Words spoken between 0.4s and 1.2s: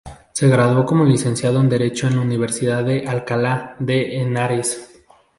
graduó como